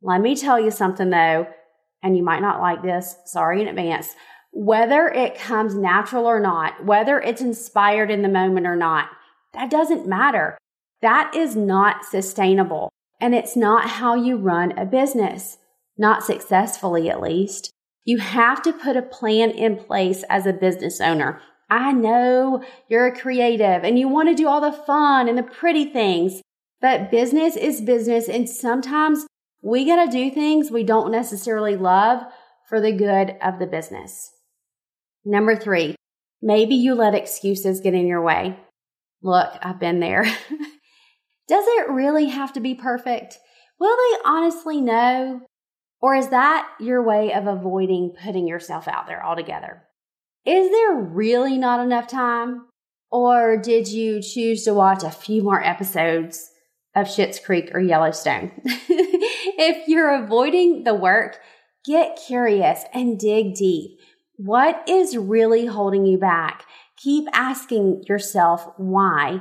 Let 0.00 0.20
me 0.20 0.36
tell 0.36 0.60
you 0.60 0.70
something 0.70 1.10
though, 1.10 1.46
and 2.02 2.16
you 2.16 2.22
might 2.22 2.42
not 2.42 2.60
like 2.60 2.82
this, 2.82 3.16
sorry 3.26 3.62
in 3.62 3.68
advance. 3.68 4.14
Whether 4.52 5.08
it 5.08 5.38
comes 5.38 5.74
natural 5.74 6.26
or 6.26 6.40
not, 6.40 6.84
whether 6.84 7.20
it's 7.20 7.40
inspired 7.40 8.10
in 8.10 8.22
the 8.22 8.28
moment 8.28 8.66
or 8.66 8.76
not, 8.76 9.08
that 9.52 9.70
doesn't 9.70 10.06
matter. 10.06 10.56
That 11.02 11.34
is 11.34 11.56
not 11.56 12.04
sustainable. 12.04 12.90
And 13.20 13.34
it's 13.34 13.56
not 13.56 13.88
how 13.88 14.14
you 14.14 14.36
run 14.36 14.72
a 14.78 14.84
business, 14.84 15.58
not 15.96 16.24
successfully 16.24 17.10
at 17.10 17.20
least. 17.20 17.70
You 18.04 18.18
have 18.18 18.62
to 18.62 18.72
put 18.72 18.96
a 18.96 19.02
plan 19.02 19.50
in 19.50 19.76
place 19.76 20.24
as 20.28 20.46
a 20.46 20.52
business 20.52 21.00
owner. 21.00 21.40
I 21.74 21.90
know 21.90 22.62
you're 22.86 23.08
a 23.08 23.20
creative 23.20 23.82
and 23.82 23.98
you 23.98 24.06
want 24.06 24.28
to 24.28 24.34
do 24.36 24.46
all 24.46 24.60
the 24.60 24.70
fun 24.70 25.28
and 25.28 25.36
the 25.36 25.42
pretty 25.42 25.86
things, 25.86 26.40
but 26.80 27.10
business 27.10 27.56
is 27.56 27.80
business. 27.80 28.28
And 28.28 28.48
sometimes 28.48 29.26
we 29.60 29.84
got 29.84 30.04
to 30.04 30.10
do 30.10 30.30
things 30.30 30.70
we 30.70 30.84
don't 30.84 31.10
necessarily 31.10 31.74
love 31.74 32.22
for 32.68 32.80
the 32.80 32.92
good 32.92 33.34
of 33.42 33.58
the 33.58 33.66
business. 33.66 34.30
Number 35.24 35.56
three, 35.56 35.96
maybe 36.40 36.76
you 36.76 36.94
let 36.94 37.16
excuses 37.16 37.80
get 37.80 37.92
in 37.92 38.06
your 38.06 38.22
way. 38.22 38.56
Look, 39.20 39.52
I've 39.60 39.80
been 39.80 39.98
there. 39.98 40.22
Does 41.48 41.64
it 41.66 41.90
really 41.90 42.26
have 42.26 42.52
to 42.52 42.60
be 42.60 42.76
perfect? 42.76 43.36
Will 43.80 43.96
they 43.96 44.18
honestly 44.24 44.80
know? 44.80 45.40
Or 46.00 46.14
is 46.14 46.28
that 46.28 46.68
your 46.78 47.02
way 47.02 47.32
of 47.32 47.48
avoiding 47.48 48.14
putting 48.22 48.46
yourself 48.46 48.86
out 48.86 49.08
there 49.08 49.24
altogether? 49.26 49.83
Is 50.46 50.70
there 50.70 50.94
really 50.94 51.56
not 51.56 51.80
enough 51.80 52.06
time? 52.06 52.66
Or 53.10 53.56
did 53.56 53.88
you 53.88 54.20
choose 54.20 54.64
to 54.64 54.74
watch 54.74 55.02
a 55.02 55.10
few 55.10 55.42
more 55.42 55.62
episodes 55.62 56.50
of 56.94 57.06
Schitt's 57.06 57.38
Creek 57.38 57.70
or 57.72 57.80
Yellowstone? 57.80 58.52
if 58.64 59.88
you're 59.88 60.22
avoiding 60.22 60.84
the 60.84 60.94
work, 60.94 61.38
get 61.86 62.20
curious 62.26 62.84
and 62.92 63.18
dig 63.18 63.54
deep. 63.54 63.98
What 64.36 64.86
is 64.86 65.16
really 65.16 65.64
holding 65.66 66.04
you 66.04 66.18
back? 66.18 66.66
Keep 66.98 67.26
asking 67.32 68.02
yourself 68.06 68.68
why 68.76 69.40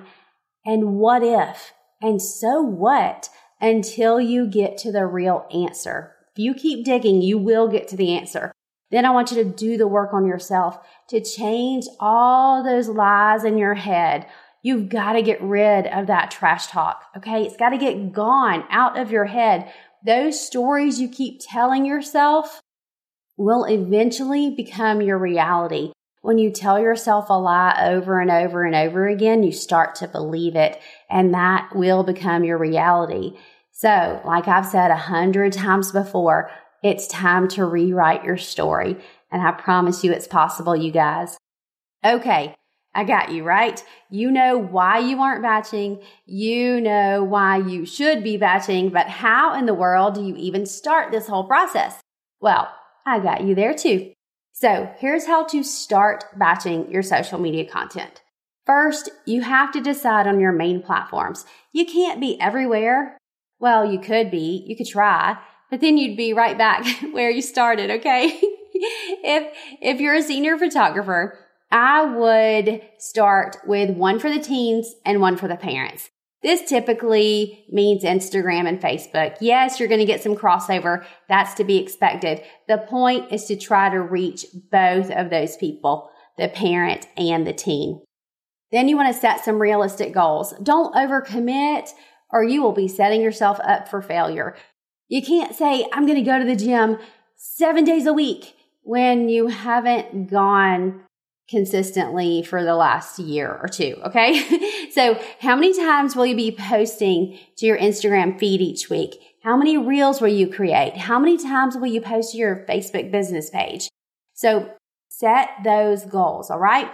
and 0.66 0.96
what 0.96 1.22
if 1.22 1.74
and 2.02 2.22
so 2.22 2.62
what 2.62 3.30
until 3.60 4.22
you 4.22 4.48
get 4.48 4.78
to 4.78 4.92
the 4.92 5.06
real 5.06 5.48
answer. 5.54 6.14
If 6.34 6.40
you 6.40 6.54
keep 6.54 6.86
digging, 6.86 7.22
you 7.22 7.38
will 7.38 7.68
get 7.68 7.90
to 7.90 7.98
the 7.98 8.16
answer. 8.16 8.53
Then 8.94 9.06
I 9.06 9.10
want 9.10 9.32
you 9.32 9.38
to 9.38 9.50
do 9.50 9.76
the 9.76 9.88
work 9.88 10.14
on 10.14 10.28
yourself 10.28 10.78
to 11.08 11.20
change 11.20 11.86
all 12.00 12.64
those 12.64 12.88
lies 12.88 13.44
in 13.44 13.58
your 13.58 13.74
head. 13.74 14.28
You've 14.62 14.88
got 14.88 15.14
to 15.14 15.24
get 15.24 15.42
rid 15.42 15.88
of 15.88 16.06
that 16.08 16.30
trash 16.30 16.68
talk. 16.68 17.04
Okay. 17.18 17.44
It's 17.44 17.58
got 17.58 17.70
to 17.70 17.80
get 17.80 18.14
gone 18.14 18.64
out 18.70 19.00
of 19.00 19.10
your 19.10 19.26
head. 19.26 19.74
Those 20.06 20.40
stories 20.40 21.02
you 21.02 21.10
keep 21.10 21.42
telling 21.42 21.88
yourself 21.88 22.62
will 23.36 23.66
eventually 23.66 24.52
become 24.52 25.02
your 25.02 25.18
reality. 25.18 25.92
When 26.22 26.38
you 26.38 26.52
tell 26.52 26.80
yourself 26.80 27.32
a 27.32 27.34
lie 27.34 27.88
over 27.88 28.20
and 28.20 28.30
over 28.30 28.64
and 28.64 28.76
over 28.76 29.08
again, 29.08 29.42
you 29.42 29.52
start 29.52 29.96
to 29.96 30.08
believe 30.08 30.56
it 30.56 30.80
and 31.10 31.34
that 31.34 31.72
will 31.76 32.04
become 32.04 32.44
your 32.44 32.60
reality. 32.60 33.38
So, 33.72 34.22
like 34.24 34.48
I've 34.48 34.68
said 34.68 34.92
a 34.92 34.96
hundred 34.96 35.52
times 35.52 35.92
before, 35.92 36.52
it's 36.84 37.08
time 37.08 37.48
to 37.50 37.66
rewrite 37.66 38.24
your 38.24 38.38
story. 38.38 38.98
And 39.32 39.42
I 39.42 39.52
promise 39.52 40.04
you 40.04 40.12
it's 40.12 40.28
possible, 40.28 40.75
you 40.75 40.92
guys. 40.92 41.38
Okay. 42.06 42.56
I 42.96 43.06
got 43.06 43.32
you, 43.32 43.44
right? 43.44 43.84
You 44.12 44.30
know 44.30 44.58
why 44.58 45.00
you 45.00 45.20
aren't 45.20 45.42
batching. 45.42 46.00
You 46.25 46.80
know 46.80 47.24
why 47.24 47.58
you 47.58 47.88
should 47.88 48.24
be 48.24 48.38
batching, 48.38 48.90
but 48.90 49.08
how 49.08 49.58
in 49.58 49.66
the 49.66 49.74
world 49.74 50.13
do 50.13 50.24
you 50.24 50.36
even 50.36 50.68
start 50.68 51.12
this 51.12 51.28
whole 51.28 51.46
process? 51.46 52.00
Well, 52.40 52.72
I 53.06 53.20
got 53.20 53.42
you 53.44 53.56
there 53.56 53.74
too. 53.74 54.13
So 54.52 54.92
here's 55.00 55.25
how 55.25 55.46
to 55.46 55.63
start 55.63 56.25
batching 56.38 56.92
your 56.92 57.02
social 57.02 57.40
media 57.40 57.66
content. 57.66 58.22
First, 58.66 59.10
you 59.25 59.42
have 59.42 59.72
to 59.72 59.82
decide 59.82 60.28
on 60.28 60.40
your 60.40 60.52
main 60.52 60.82
platforms. 60.82 61.46
You 61.72 61.86
can't 61.86 62.22
be 62.22 62.40
everywhere. 62.40 63.18
Well, 63.60 63.92
you 63.92 64.00
could 64.00 64.30
be, 64.30 64.63
you 64.68 64.78
could 64.78 64.88
try, 64.88 65.38
but 65.74 65.82
then 65.82 65.98
you'd 65.98 66.15
be 66.15 66.34
right 66.34 66.56
back 66.56 66.86
where 67.13 67.32
you 67.32 67.42
started, 67.42 67.89
okay? 67.89 68.27
if, 68.75 69.58
if 69.82 70.00
you're 70.00 70.13
a 70.13 70.22
senior 70.22 70.56
photographer, 70.56 71.36
I 71.72 72.06
would 72.06 72.84
start 73.00 73.58
with 73.65 73.89
one 73.89 74.20
for 74.20 74.30
the 74.30 74.38
teens 74.38 74.94
and 75.03 75.20
one 75.20 75.36
for 75.36 75.48
the 75.48 75.56
parents. 75.56 76.12
This 76.44 76.62
typically 76.70 77.65
means 77.72 78.03
Instagram 78.03 78.68
and 78.68 78.80
Facebook. 78.80 79.36
Yes, 79.42 79.80
you're 79.80 79.89
going 79.89 79.98
to 79.98 80.06
get 80.06 80.22
some 80.22 80.36
crossover. 80.36 81.03
That's 81.27 81.56
to 81.56 81.63
be 81.63 81.80
expected. 81.80 82.44
The 82.68 82.77
point 82.77 83.32
is 83.32 83.46
to 83.46 83.56
try 83.56 83.89
to 83.89 84.00
reach 84.00 84.46
both 84.72 85.10
of 85.10 85.32
those 85.32 85.58
people, 85.58 86.12
the 86.38 86.50
parent 86.50 87.08
and 87.18 87.48
the 87.48 87.53
teen. 87.53 88.00
Then 88.72 88.88
you 88.88 88.96
want 88.96 89.12
to 89.12 89.20
set 89.20 89.44
some 89.44 89.60
realistic 89.60 90.13
goals. 90.13 90.53
Don't 90.62 90.94
overcommit 90.94 91.89
or 92.34 92.44
you 92.44 92.62
will 92.62 92.74
be 92.74 92.88
setting 92.88 93.22
yourself 93.22 93.60
up 93.63 93.88
for 93.88 94.01
failure. 94.01 94.56
You 95.08 95.22
can't 95.22 95.56
say, 95.56 95.86
I'm 95.94 96.06
going 96.06 96.18
to 96.18 96.24
go 96.24 96.40
to 96.40 96.46
the 96.46 96.56
gym 96.56 96.98
seven 97.36 97.84
days 97.84 98.06
a 98.06 98.14
week 98.14 98.54
when 98.84 99.30
you 99.30 99.48
haven't 99.48 100.30
gone 100.30 101.04
consistently 101.50 102.42
for 102.42 102.64
the 102.64 102.76
last 102.76 103.20
year 103.20 103.60
or 103.62 103.68
two. 103.68 103.98
Okay. 104.06 104.90
so 104.92 105.20
how 105.40 105.56
many 105.56 105.76
times 105.76 106.16
will 106.16 106.26
you 106.26 106.36
be 106.36 106.52
posting 106.52 107.38
to 107.58 107.66
your 107.66 107.78
Instagram 107.78 108.40
feed 108.40 108.62
each 108.62 108.90
week? 108.90 109.20
How 109.44 109.58
many 109.58 109.78
reels 109.78 110.22
will 110.22 110.30
you 110.30 110.48
create? 110.48 110.96
How 110.96 111.20
many 111.20 111.38
times 111.38 111.76
will 111.76 111.88
you 111.88 112.00
post 112.00 112.32
to 112.32 112.38
your 112.38 112.66
Facebook 112.68 113.12
business 113.12 113.50
page? 113.50 113.90
So 114.34 114.70
set 115.10 115.50
those 115.64 116.06
goals. 116.06 116.50
All 116.50 116.60
right. 116.60 116.90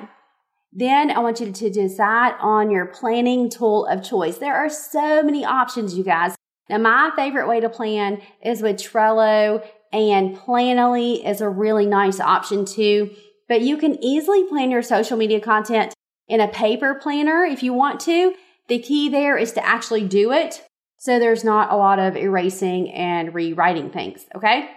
Then 0.71 1.11
I 1.11 1.19
want 1.19 1.39
you 1.39 1.51
to 1.51 1.69
decide 1.69 2.33
on 2.39 2.69
your 2.69 2.87
planning 2.87 3.49
tool 3.49 3.85
of 3.85 4.03
choice. 4.03 4.37
There 4.37 4.55
are 4.55 4.69
so 4.69 5.23
many 5.23 5.45
options, 5.45 5.95
you 5.95 6.03
guys. 6.03 6.35
Now, 6.69 6.77
my 6.77 7.11
favorite 7.15 7.47
way 7.47 7.59
to 7.59 7.69
plan 7.69 8.21
is 8.43 8.61
with 8.61 8.77
Trello 8.77 9.65
and 9.91 10.37
Planoly 10.37 11.27
is 11.27 11.41
a 11.41 11.49
really 11.49 11.87
nice 11.87 12.19
option 12.19 12.63
too 12.65 13.15
but 13.49 13.61
you 13.61 13.75
can 13.75 14.01
easily 14.01 14.45
plan 14.45 14.71
your 14.71 14.83
social 14.83 15.17
media 15.17 15.41
content 15.41 15.93
in 16.29 16.39
a 16.39 16.47
paper 16.47 16.95
planner 16.95 17.43
if 17.43 17.63
you 17.63 17.73
want 17.73 17.99
to. 18.01 18.35
The 18.67 18.79
key 18.79 19.09
there 19.09 19.35
is 19.35 19.51
to 19.53 19.65
actually 19.65 20.05
do 20.07 20.31
it. 20.31 20.63
So 20.97 21.17
there's 21.17 21.43
not 21.43 21.71
a 21.71 21.75
lot 21.75 21.97
of 21.97 22.15
erasing 22.15 22.91
and 22.91 23.33
rewriting 23.33 23.89
things. 23.89 24.25
Okay. 24.35 24.69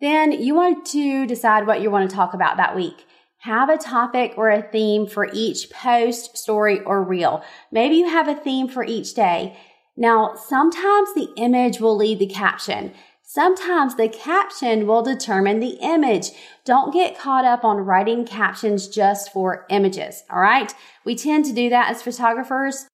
Then 0.00 0.30
you 0.30 0.54
want 0.54 0.86
to 0.88 1.26
decide 1.26 1.66
what 1.66 1.80
you 1.80 1.90
want 1.90 2.08
to 2.08 2.16
talk 2.16 2.32
about 2.32 2.58
that 2.58 2.76
week. 2.76 3.04
Have 3.38 3.68
a 3.68 3.78
topic 3.78 4.34
or 4.36 4.50
a 4.50 4.62
theme 4.62 5.06
for 5.06 5.28
each 5.32 5.70
post, 5.70 6.36
story, 6.36 6.80
or 6.80 7.02
reel. 7.02 7.42
Maybe 7.72 7.96
you 7.96 8.08
have 8.08 8.28
a 8.28 8.34
theme 8.34 8.68
for 8.68 8.84
each 8.84 9.14
day. 9.14 9.56
Now, 9.96 10.34
sometimes 10.34 11.14
the 11.14 11.30
image 11.36 11.80
will 11.80 11.96
lead 11.96 12.18
the 12.18 12.26
caption. 12.26 12.92
Sometimes 13.22 13.96
the 13.96 14.08
caption 14.08 14.86
will 14.86 15.02
determine 15.02 15.60
the 15.60 15.78
image. 15.80 16.30
Don't 16.64 16.92
get 16.92 17.18
caught 17.18 17.44
up 17.44 17.64
on 17.64 17.78
writing 17.78 18.24
captions 18.24 18.88
just 18.88 19.32
for 19.32 19.66
images. 19.68 20.22
All 20.30 20.40
right. 20.40 20.72
We 21.04 21.16
tend 21.16 21.44
to 21.46 21.52
do 21.52 21.68
that 21.70 21.90
as 21.90 22.02
photographers. 22.02 22.86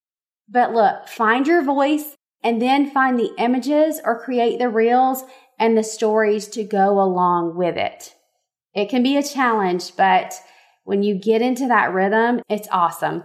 But 0.49 0.73
look, 0.73 1.09
find 1.09 1.47
your 1.47 1.63
voice 1.63 2.15
and 2.43 2.61
then 2.61 2.91
find 2.91 3.19
the 3.19 3.33
images 3.39 4.01
or 4.05 4.23
create 4.23 4.59
the 4.59 4.69
reels 4.69 5.25
and 5.59 5.77
the 5.77 5.85
stories 5.85 6.49
to 6.49 6.65
go 6.65 7.01
along 7.01 7.57
with 7.57 7.77
it. 7.77 8.15
It 8.75 8.89
can 8.89 9.03
be 9.03 9.17
a 9.17 9.23
challenge, 9.23 9.97
but 9.97 10.35
when 10.85 11.03
you 11.03 11.15
get 11.15 11.43
into 11.43 11.69
that 11.69 11.93
rhythm, 11.93 12.41
it's 12.49 12.69
awesome. 12.73 13.25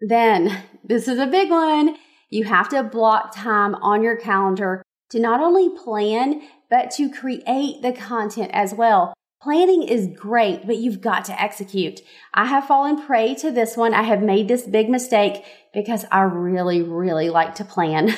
Then 0.00 0.64
this 0.84 1.08
is 1.08 1.18
a 1.18 1.26
big 1.26 1.50
one. 1.50 1.96
You 2.32 2.44
have 2.44 2.70
to 2.70 2.82
block 2.82 3.34
time 3.34 3.74
on 3.74 4.02
your 4.02 4.16
calendar 4.16 4.82
to 5.10 5.20
not 5.20 5.40
only 5.40 5.68
plan, 5.68 6.40
but 6.70 6.90
to 6.92 7.10
create 7.10 7.82
the 7.82 7.92
content 7.92 8.50
as 8.54 8.72
well. 8.72 9.12
Planning 9.42 9.82
is 9.82 10.08
great, 10.18 10.66
but 10.66 10.78
you've 10.78 11.02
got 11.02 11.26
to 11.26 11.38
execute. 11.38 12.00
I 12.32 12.46
have 12.46 12.66
fallen 12.66 13.04
prey 13.04 13.34
to 13.34 13.50
this 13.50 13.76
one. 13.76 13.92
I 13.92 14.04
have 14.04 14.22
made 14.22 14.48
this 14.48 14.66
big 14.66 14.88
mistake 14.88 15.44
because 15.74 16.06
I 16.10 16.22
really, 16.22 16.80
really 16.80 17.28
like 17.28 17.54
to 17.56 17.66
plan. 17.66 18.16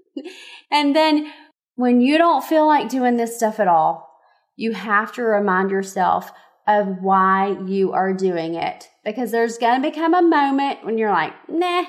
and 0.70 0.94
then 0.94 1.32
when 1.74 2.00
you 2.00 2.18
don't 2.18 2.44
feel 2.44 2.68
like 2.68 2.88
doing 2.88 3.16
this 3.16 3.34
stuff 3.34 3.58
at 3.58 3.66
all, 3.66 4.16
you 4.54 4.74
have 4.74 5.12
to 5.14 5.22
remind 5.22 5.72
yourself 5.72 6.30
of 6.68 7.02
why 7.02 7.58
you 7.66 7.90
are 7.94 8.12
doing 8.14 8.54
it 8.54 8.88
because 9.04 9.32
there's 9.32 9.58
going 9.58 9.82
to 9.82 9.90
become 9.90 10.14
a 10.14 10.22
moment 10.22 10.84
when 10.84 10.98
you're 10.98 11.10
like, 11.10 11.32
nah, 11.48 11.86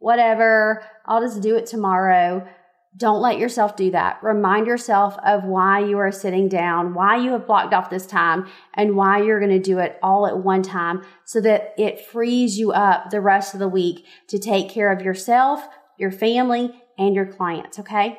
whatever, 0.00 0.82
I'll 1.06 1.20
just 1.20 1.40
do 1.40 1.56
it 1.56 1.66
tomorrow. 1.66 2.46
Don't 2.96 3.22
let 3.22 3.38
yourself 3.38 3.76
do 3.76 3.92
that. 3.92 4.18
Remind 4.20 4.66
yourself 4.66 5.16
of 5.24 5.44
why 5.44 5.78
you 5.78 5.98
are 5.98 6.10
sitting 6.10 6.48
down, 6.48 6.92
why 6.92 7.16
you 7.16 7.30
have 7.30 7.46
blocked 7.46 7.72
off 7.72 7.88
this 7.88 8.06
time, 8.06 8.48
and 8.74 8.96
why 8.96 9.22
you're 9.22 9.38
going 9.38 9.52
to 9.52 9.60
do 9.60 9.78
it 9.78 9.96
all 10.02 10.26
at 10.26 10.38
one 10.38 10.62
time 10.62 11.02
so 11.24 11.40
that 11.40 11.72
it 11.78 12.04
frees 12.04 12.58
you 12.58 12.72
up 12.72 13.10
the 13.10 13.20
rest 13.20 13.54
of 13.54 13.60
the 13.60 13.68
week 13.68 14.04
to 14.26 14.40
take 14.40 14.68
care 14.68 14.90
of 14.90 15.02
yourself, 15.02 15.64
your 15.98 16.10
family, 16.10 16.74
and 16.98 17.14
your 17.14 17.26
clients. 17.26 17.78
Okay. 17.78 18.18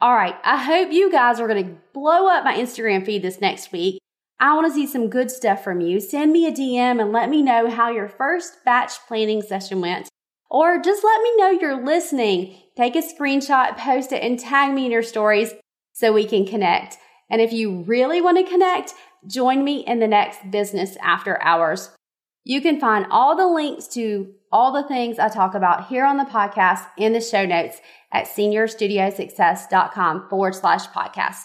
All 0.00 0.14
right. 0.14 0.36
I 0.44 0.62
hope 0.62 0.92
you 0.92 1.10
guys 1.10 1.40
are 1.40 1.48
going 1.48 1.64
to 1.64 1.76
blow 1.92 2.28
up 2.28 2.44
my 2.44 2.56
Instagram 2.56 3.04
feed 3.04 3.22
this 3.22 3.40
next 3.40 3.72
week. 3.72 3.98
I 4.38 4.54
want 4.54 4.66
to 4.66 4.74
see 4.74 4.86
some 4.86 5.08
good 5.08 5.30
stuff 5.30 5.62
from 5.62 5.80
you. 5.80 6.00
Send 6.00 6.32
me 6.32 6.46
a 6.46 6.52
DM 6.52 7.00
and 7.00 7.12
let 7.12 7.30
me 7.30 7.42
know 7.42 7.70
how 7.70 7.90
your 7.90 8.08
first 8.08 8.64
batch 8.64 8.92
planning 9.06 9.42
session 9.42 9.80
went. 9.80 10.08
Or 10.52 10.78
just 10.78 11.02
let 11.02 11.22
me 11.22 11.36
know 11.38 11.50
you're 11.50 11.82
listening. 11.82 12.54
Take 12.76 12.94
a 12.94 12.98
screenshot, 12.98 13.78
post 13.78 14.12
it, 14.12 14.22
and 14.22 14.38
tag 14.38 14.74
me 14.74 14.84
in 14.84 14.92
your 14.92 15.02
stories 15.02 15.54
so 15.94 16.12
we 16.12 16.26
can 16.26 16.46
connect. 16.46 16.98
And 17.30 17.40
if 17.40 17.54
you 17.54 17.84
really 17.84 18.20
want 18.20 18.36
to 18.36 18.44
connect, 18.44 18.92
join 19.26 19.64
me 19.64 19.82
in 19.86 19.98
the 19.98 20.06
next 20.06 20.50
business 20.50 20.98
after 21.02 21.42
hours. 21.42 21.90
You 22.44 22.60
can 22.60 22.78
find 22.78 23.06
all 23.10 23.34
the 23.34 23.46
links 23.46 23.88
to 23.94 24.34
all 24.52 24.72
the 24.72 24.86
things 24.86 25.18
I 25.18 25.30
talk 25.30 25.54
about 25.54 25.86
here 25.86 26.04
on 26.04 26.18
the 26.18 26.24
podcast 26.24 26.86
in 26.98 27.14
the 27.14 27.20
show 27.22 27.46
notes 27.46 27.80
at 28.12 28.26
seniorstudiosuccess.com 28.26 30.28
forward 30.28 30.54
slash 30.54 30.86
podcast. 30.88 31.44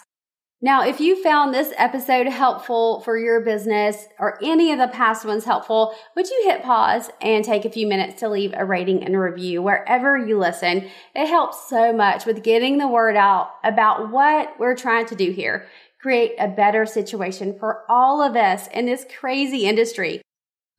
Now, 0.60 0.84
if 0.84 0.98
you 0.98 1.22
found 1.22 1.54
this 1.54 1.72
episode 1.76 2.26
helpful 2.26 3.00
for 3.02 3.16
your 3.16 3.40
business 3.40 4.08
or 4.18 4.42
any 4.42 4.72
of 4.72 4.80
the 4.80 4.88
past 4.88 5.24
ones 5.24 5.44
helpful, 5.44 5.94
would 6.16 6.28
you 6.28 6.42
hit 6.46 6.64
pause 6.64 7.10
and 7.22 7.44
take 7.44 7.64
a 7.64 7.70
few 7.70 7.86
minutes 7.86 8.18
to 8.18 8.28
leave 8.28 8.52
a 8.56 8.64
rating 8.64 9.04
and 9.04 9.16
review 9.16 9.62
wherever 9.62 10.18
you 10.18 10.36
listen? 10.36 10.90
It 11.14 11.28
helps 11.28 11.68
so 11.68 11.92
much 11.92 12.26
with 12.26 12.42
getting 12.42 12.78
the 12.78 12.88
word 12.88 13.14
out 13.14 13.52
about 13.62 14.10
what 14.10 14.58
we're 14.58 14.74
trying 14.74 15.06
to 15.06 15.14
do 15.14 15.30
here. 15.30 15.68
Create 16.00 16.32
a 16.40 16.48
better 16.48 16.86
situation 16.86 17.56
for 17.56 17.84
all 17.88 18.20
of 18.20 18.34
us 18.34 18.66
in 18.74 18.86
this 18.86 19.06
crazy 19.16 19.64
industry, 19.64 20.22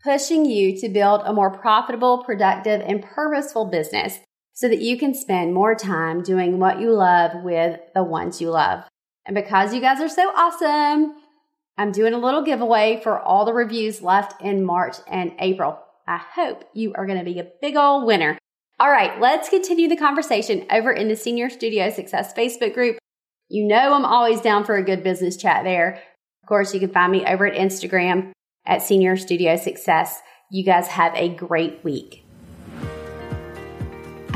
pushing 0.04 0.44
you 0.44 0.78
to 0.82 0.90
build 0.90 1.22
a 1.24 1.32
more 1.32 1.58
profitable, 1.58 2.26
productive, 2.26 2.82
and 2.82 3.02
purposeful 3.02 3.64
business 3.64 4.20
so 4.52 4.68
that 4.68 4.82
you 4.82 4.98
can 4.98 5.14
spend 5.14 5.54
more 5.54 5.74
time 5.74 6.22
doing 6.22 6.60
what 6.60 6.82
you 6.82 6.92
love 6.92 7.32
with 7.46 7.80
the 7.96 8.04
ones 8.04 8.42
you 8.42 8.50
love. 8.50 8.84
And 9.30 9.36
because 9.36 9.76
you 9.76 9.80
guys 9.80 10.02
are 10.02 10.10
so 10.10 10.28
awesome, 10.36 11.14
I'm 11.78 11.92
doing 11.92 12.16
a 12.16 12.18
little 12.18 12.42
giveaway 12.42 13.00
for 13.04 13.20
all 13.20 13.46
the 13.46 13.54
reviews 13.54 14.02
left 14.02 14.42
in 14.42 14.66
March 14.66 14.96
and 15.08 15.34
April. 15.38 15.78
I 16.08 16.18
hope 16.18 16.64
you 16.74 16.94
are 16.96 17.06
going 17.06 17.20
to 17.20 17.24
be 17.24 17.38
a 17.38 17.48
big 17.62 17.78
old 17.78 18.08
winner. 18.08 18.40
All 18.80 18.90
right, 18.90 19.22
let's 19.22 19.48
continue 19.48 19.88
the 19.88 19.96
conversation 19.96 20.66
over 20.72 20.92
in 20.92 21.10
the 21.10 21.16
Senior 21.16 21.52
Studio 21.52 21.92
Success 21.92 22.34
Facebook 22.34 22.74
group. 22.74 22.98
You 23.50 23.68
know, 23.68 23.94
I'm 23.94 24.04
always 24.04 24.42
down 24.42 24.64
for 24.64 24.78
a 24.78 24.84
good 24.84 25.04
business 25.04 25.38
chat 25.38 25.64
there. 25.64 26.02
Of 26.42 26.50
course, 26.50 26.74
you 26.74 26.80
can 26.80 26.92
find 26.92 27.12
me 27.12 27.24
over 27.24 27.46
at 27.46 27.56
Instagram 27.56 28.32
at 28.66 28.82
Senior 28.82 29.16
Studio 29.16 29.58
Success. 29.58 30.22
You 30.50 30.66
guys 30.66 30.88
have 30.88 31.14
a 31.14 31.30
great 31.30 31.84
week. 31.84 32.26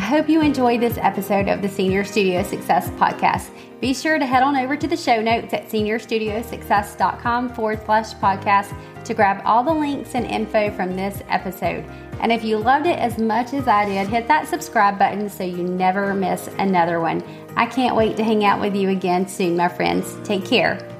I 0.03 0.05
hope 0.07 0.27
you 0.27 0.41
enjoyed 0.41 0.81
this 0.81 0.97
episode 0.97 1.47
of 1.47 1.61
the 1.61 1.69
Senior 1.69 2.03
Studio 2.03 2.43
Success 2.43 2.89
Podcast. 2.89 3.51
Be 3.79 3.93
sure 3.93 4.19
to 4.19 4.25
head 4.25 4.43
on 4.43 4.57
over 4.57 4.75
to 4.75 4.85
the 4.85 4.97
show 4.97 5.21
notes 5.21 5.53
at 5.53 5.69
seniorstudiosuccess.com 5.69 7.53
forward 7.53 7.79
slash 7.85 8.13
podcast 8.15 8.75
to 9.05 9.13
grab 9.13 9.41
all 9.45 9.63
the 9.63 9.73
links 9.73 10.13
and 10.13 10.25
info 10.25 10.71
from 10.71 10.97
this 10.97 11.23
episode. 11.29 11.85
And 12.19 12.33
if 12.33 12.43
you 12.43 12.57
loved 12.57 12.85
it 12.85 12.99
as 12.99 13.17
much 13.17 13.53
as 13.53 13.69
I 13.69 13.85
did, 13.85 14.09
hit 14.09 14.27
that 14.27 14.49
subscribe 14.49 14.99
button 14.99 15.29
so 15.29 15.45
you 15.45 15.63
never 15.63 16.13
miss 16.13 16.49
another 16.59 16.99
one. 16.99 17.23
I 17.55 17.65
can't 17.65 17.95
wait 17.95 18.17
to 18.17 18.25
hang 18.25 18.43
out 18.43 18.59
with 18.59 18.75
you 18.75 18.89
again 18.89 19.25
soon, 19.25 19.55
my 19.55 19.69
friends. 19.69 20.17
Take 20.25 20.43
care. 20.43 20.92